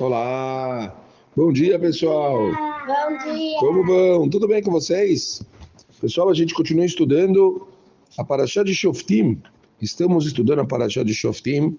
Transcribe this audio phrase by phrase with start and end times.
[0.00, 0.94] Olá!
[1.34, 2.36] Bom dia, pessoal!
[2.36, 3.58] Bom dia!
[3.58, 4.30] Como vão?
[4.30, 5.42] Tudo bem com vocês?
[6.00, 7.66] Pessoal, a gente continua estudando
[8.16, 9.42] a Paraxá de Shoftim.
[9.82, 11.76] Estamos estudando a Paraxá de Shoftim.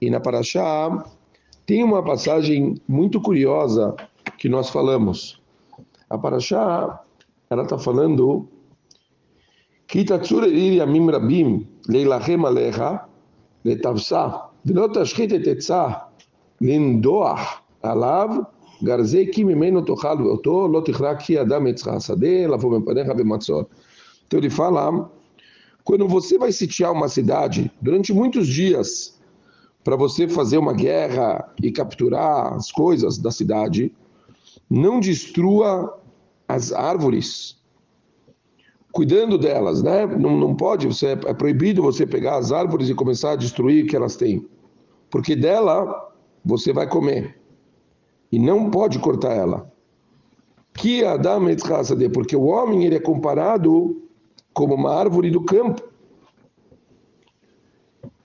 [0.00, 1.04] E na Paraxá
[1.66, 3.94] tem uma passagem muito curiosa
[4.38, 5.38] que nós falamos.
[6.08, 7.04] A Paraxá,
[7.50, 8.48] ela está falando...
[10.82, 13.04] Amim rabim leilachem alecha
[13.62, 15.62] letavsa velotashchit et
[16.61, 18.29] לנדוח עליו,
[18.83, 23.63] גרזי כי ממנו תאכל ואותו לא תכרע כי אדם עץ השדה, לבוא מפניך במצור.
[24.25, 25.11] Então ele fala,
[25.83, 29.19] quando você vai sitiar uma cidade, durante muitos dias,
[29.83, 33.93] para você fazer uma guerra e capturar as coisas da cidade,
[34.69, 35.99] não destrua
[36.47, 37.57] as árvores,
[38.91, 40.05] cuidando delas, né?
[40.05, 43.87] Não, não pode, você, é proibido você pegar as árvores e começar a destruir o
[43.87, 44.47] que elas têm
[45.13, 46.06] porque dela
[46.48, 47.38] você vai comer.
[48.32, 49.70] E não pode cortar ela.
[50.72, 54.02] Que Adam de porque o homem ele é comparado
[54.54, 55.82] como uma árvore do campo.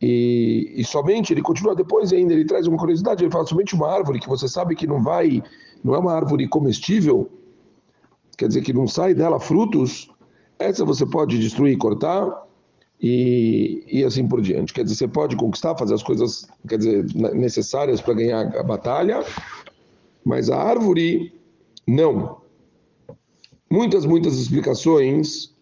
[0.00, 3.90] E, e, somente ele continua depois ainda ele traz uma curiosidade ele fala somente uma
[3.90, 5.42] árvore que você sabe que não vai
[5.82, 7.30] não é uma árvore comestível
[8.36, 10.10] quer dizer que não sai dela frutos
[10.58, 12.43] essa você pode destruir e cortar
[13.06, 14.72] e, e assim por diante.
[14.72, 19.22] Quer dizer, você pode conquistar, fazer as coisas quer dizer, necessárias para ganhar a batalha,
[20.24, 21.38] mas a árvore,
[21.86, 22.38] não.
[23.70, 25.54] Muitas, muitas explicações,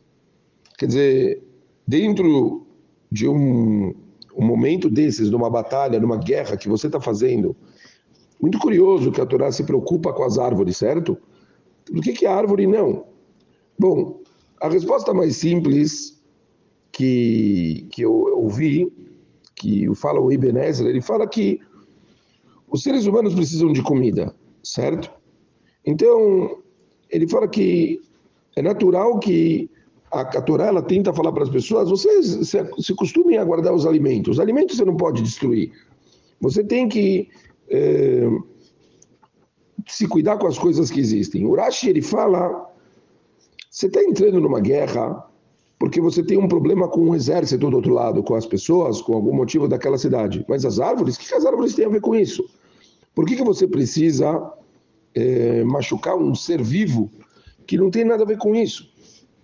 [0.78, 1.42] quer dizer,
[1.84, 2.64] dentro
[3.10, 3.92] de um,
[4.36, 7.56] um momento desses, numa batalha, numa guerra que você está fazendo,
[8.40, 11.18] muito curioso que a Torá se preocupa com as árvores, certo?
[11.86, 13.04] Por que, que a árvore não?
[13.76, 14.20] Bom,
[14.60, 16.21] a resposta mais simples
[16.92, 18.92] que, que eu ouvi,
[19.56, 21.60] que fala o Ebenezer, ele fala que
[22.70, 25.10] os seres humanos precisam de comida, certo?
[25.84, 26.62] Então,
[27.10, 28.00] ele fala que
[28.56, 29.70] é natural que
[30.10, 33.74] a, a Torá ela tenta falar para as pessoas: vocês se, se costumem a guardar
[33.74, 34.36] os alimentos.
[34.36, 35.72] Os alimentos você não pode destruir.
[36.40, 37.28] Você tem que
[37.68, 38.28] é,
[39.86, 41.46] se cuidar com as coisas que existem.
[41.46, 42.70] O Rashi ele fala:
[43.70, 45.26] você está entrando numa guerra
[45.82, 49.14] porque você tem um problema com o exército do outro lado, com as pessoas, com
[49.14, 50.44] algum motivo daquela cidade.
[50.48, 52.48] Mas as árvores, o que as árvores têm a ver com isso?
[53.12, 54.52] Por que, que você precisa
[55.12, 57.10] é, machucar um ser vivo
[57.66, 58.92] que não tem nada a ver com isso?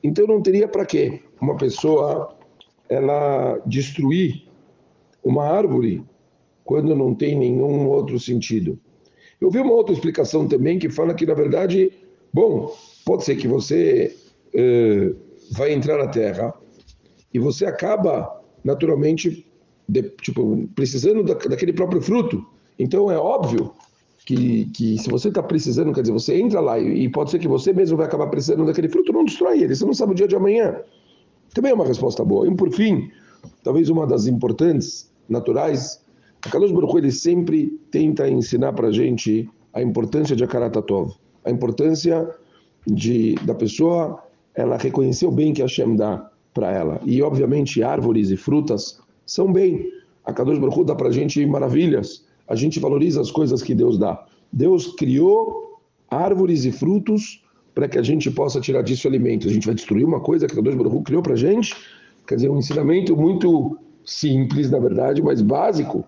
[0.00, 2.32] Então não teria para quê uma pessoa
[2.88, 4.44] ela destruir
[5.24, 6.04] uma árvore
[6.62, 8.78] quando não tem nenhum outro sentido.
[9.40, 11.90] Eu vi uma outra explicação também que fala que na verdade,
[12.32, 12.72] bom,
[13.04, 14.14] pode ser que você
[14.54, 15.12] é,
[15.52, 16.54] vai entrar na Terra
[17.32, 19.46] e você acaba naturalmente
[19.88, 22.44] de, tipo precisando da, daquele próprio fruto.
[22.78, 23.72] Então é óbvio
[24.24, 27.38] que, que se você está precisando, quer dizer, você entra lá e, e, pode ser
[27.38, 29.74] que você mesmo vai acabar precisando daquele fruto, não destrói ele.
[29.74, 30.76] Você não sabe o dia de amanhã.
[31.54, 32.46] Também é uma resposta boa.
[32.46, 33.10] E por fim,
[33.64, 36.04] talvez uma das importantes, naturais,
[36.44, 41.14] a Kadosh Baruch ele sempre tenta ensinar para a gente a importância de Akaratatov,
[41.44, 42.28] a importância
[42.86, 44.22] de da pessoa
[44.58, 47.00] ela reconheceu bem que Hashem dá para ela.
[47.04, 49.88] E, obviamente, árvores e frutas são bem.
[50.24, 52.24] A Kadosh Baruch dá para a gente maravilhas.
[52.48, 54.26] A gente valoriza as coisas que Deus dá.
[54.52, 55.80] Deus criou
[56.10, 59.46] árvores e frutos para que a gente possa tirar disso alimentos.
[59.46, 61.76] A gente vai destruir uma coisa que Kadosh Baruch criou para a gente?
[62.26, 66.04] Quer dizer, um ensinamento muito simples, na verdade, mas básico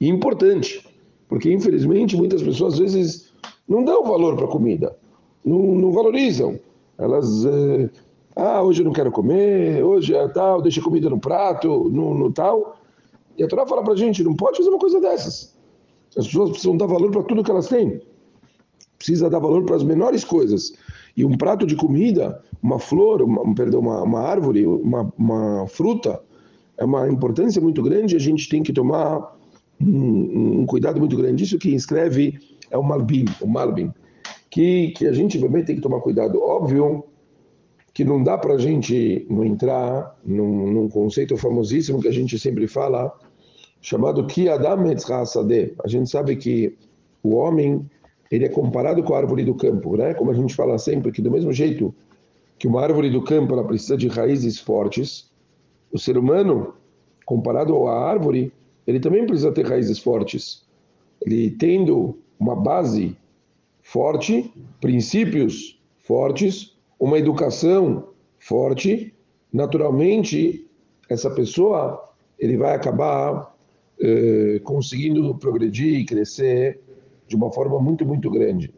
[0.00, 0.86] e importante.
[1.28, 3.32] Porque, infelizmente, muitas pessoas, às vezes,
[3.68, 4.96] não dão valor para a comida.
[5.44, 6.56] Não, não valorizam.
[7.00, 7.90] Elas, é,
[8.36, 12.30] ah, hoje eu não quero comer, hoje é tal, deixa comida no prato, no, no
[12.30, 12.78] tal.
[13.38, 15.56] E a Torá fala para a gente, não pode fazer uma coisa dessas.
[16.16, 18.02] As pessoas precisam dar valor para tudo que elas têm.
[18.98, 20.74] Precisa dar valor para as menores coisas.
[21.16, 26.20] E um prato de comida, uma flor, uma, perdão, uma, uma árvore, uma, uma fruta,
[26.76, 28.14] é uma importância muito grande.
[28.14, 29.34] A gente tem que tomar
[29.80, 31.44] um, um cuidado muito grande.
[31.44, 32.38] Isso que escreve
[32.70, 33.90] é o Malbim, o Malbim
[34.50, 36.42] que, que a gente também tem que tomar cuidado.
[36.42, 37.04] Óbvio
[37.94, 42.38] que não dá para a gente não entrar num, num, conceito famosíssimo que a gente
[42.38, 43.12] sempre fala,
[43.80, 44.84] chamado Ki Adam
[45.84, 46.76] A gente sabe que
[47.22, 47.88] o homem
[48.30, 50.14] ele é comparado com a árvore do campo, né?
[50.14, 51.94] Como a gente fala sempre, que do mesmo jeito
[52.58, 55.30] que uma árvore do campo ela precisa de raízes fortes,
[55.90, 56.74] o ser humano,
[57.24, 58.52] comparado à árvore,
[58.86, 60.62] ele também precisa ter raízes fortes.
[61.24, 63.16] Ele tendo uma base
[63.90, 69.12] forte, princípios fortes, uma educação forte,
[69.52, 70.64] naturalmente
[71.08, 72.00] essa pessoa
[72.38, 73.52] ele vai acabar
[74.00, 76.80] eh, conseguindo progredir e crescer
[77.26, 78.72] de uma forma muito, muito grande.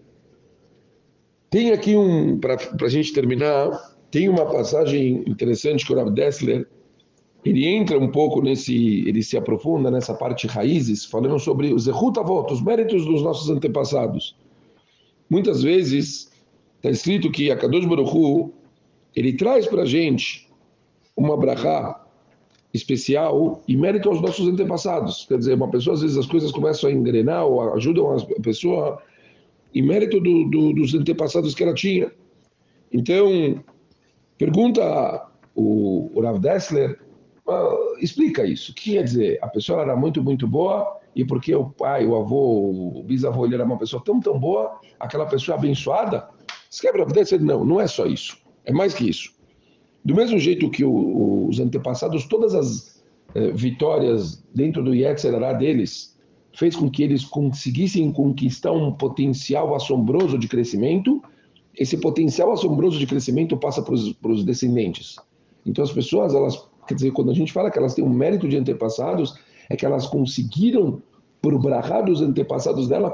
[1.50, 3.68] Tem aqui um, para a gente terminar,
[4.10, 6.66] tem uma passagem interessante que o Rav Dessler,
[7.44, 12.18] ele entra um pouco nesse, ele se aprofunda nessa parte raízes, falando sobre os Zehut
[12.50, 14.40] os méritos dos nossos antepassados.
[15.32, 16.30] Muitas vezes
[16.76, 18.52] está escrito que a Kadosh Baruch Hu,
[19.16, 20.46] ele traz para a gente
[21.16, 22.04] uma brachá
[22.74, 25.24] especial e mérito aos nossos antepassados.
[25.26, 29.00] Quer dizer, uma pessoa, às vezes as coisas começam a engrenar ou ajudam a pessoa
[29.72, 32.12] e mérito do, do, dos antepassados que ela tinha.
[32.92, 33.58] Então,
[34.36, 37.00] pergunta o, o Rav Dessler,
[37.48, 38.72] uh, explica isso.
[38.72, 39.38] O que quer dizer?
[39.40, 43.54] A pessoa era muito, muito boa e porque o pai, o avô, o bisavô, ele
[43.54, 46.28] era uma pessoa tão, tão boa, aquela pessoa abençoada?
[46.70, 48.38] Escreve Rav Dessler, não, não é só isso.
[48.64, 49.32] É mais que isso.
[50.04, 53.02] Do mesmo jeito que o, os antepassados, todas as
[53.34, 56.18] eh, vitórias dentro do Yetzirah deles
[56.54, 61.22] fez com que eles conseguissem conquistar um potencial assombroso de crescimento,
[61.76, 65.16] esse potencial assombroso de crescimento passa para os descendentes.
[65.64, 68.48] Então as pessoas, elas, quer dizer, quando a gente fala que elas têm um mérito
[68.48, 69.34] de antepassados,
[69.72, 71.02] é que elas conseguiram,
[71.40, 73.10] por brahar dos antepassados dela,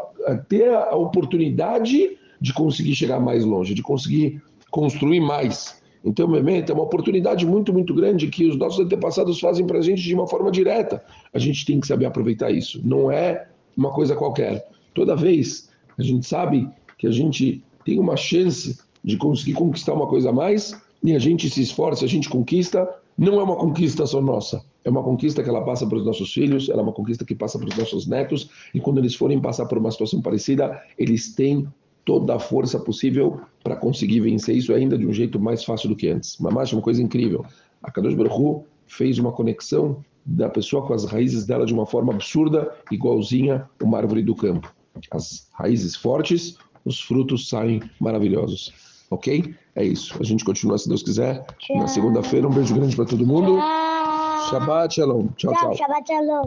[0.48, 5.80] ter a oportunidade de conseguir chegar mais longe, de conseguir construir mais.
[6.04, 9.82] Então, Memento é uma oportunidade muito, muito grande que os nossos antepassados fazem para a
[9.82, 11.02] gente de uma forma direta.
[11.32, 12.80] A gente tem que saber aproveitar isso.
[12.84, 14.68] Não é uma coisa qualquer.
[14.94, 16.68] Toda vez a gente sabe
[16.98, 21.18] que a gente tem uma chance de conseguir conquistar uma coisa a mais e a
[21.18, 22.88] gente se esforça, a gente conquista.
[23.18, 26.32] Não é uma conquista só nossa, é uma conquista que ela passa para os nossos
[26.32, 29.40] filhos, ela é uma conquista que passa para os nossos netos, e quando eles forem
[29.40, 31.66] passar por uma situação parecida, eles têm
[32.04, 35.96] toda a força possível para conseguir vencer isso ainda de um jeito mais fácil do
[35.96, 36.38] que antes.
[36.38, 37.44] Mas uma coisa incrível.
[37.82, 42.14] A Kadosh Baruch fez uma conexão da pessoa com as raízes dela de uma forma
[42.14, 44.72] absurda, igualzinha uma árvore do campo.
[45.10, 48.72] As raízes fortes, os frutos saem maravilhosos.
[49.10, 49.54] Ok?
[49.78, 50.16] É isso.
[50.20, 51.78] A gente continua, se Deus quiser, tchau.
[51.78, 52.48] na segunda-feira.
[52.48, 53.56] Um beijo grande para todo mundo.
[53.58, 54.50] Tchau.
[54.50, 55.28] Shabbat Shalom.
[55.36, 55.76] Tchau, tchau.
[55.76, 56.42] Shabbat Shalom.